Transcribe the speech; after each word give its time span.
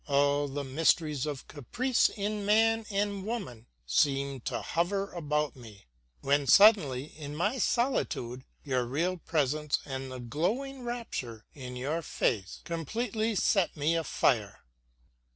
All 0.07 0.47
the 0.47 0.63
mysteries 0.63 1.27
of 1.27 1.47
caprice 1.47 2.09
in 2.09 2.43
man 2.43 2.87
and 2.89 3.23
woman 3.23 3.67
seemed 3.85 4.45
to 4.45 4.59
hover 4.59 5.11
about 5.11 5.55
me, 5.55 5.85
when 6.21 6.47
suddenly 6.47 7.03
in 7.15 7.35
my 7.35 7.59
solitude 7.59 8.43
your 8.63 8.83
real 8.85 9.17
presence 9.17 9.77
and 9.85 10.11
the 10.11 10.19
glowing 10.19 10.81
rapture 10.83 11.45
in 11.53 11.75
your 11.75 12.01
face 12.01 12.61
completely 12.65 13.35
set 13.35 13.77
me 13.77 13.95
afire. 13.95 14.61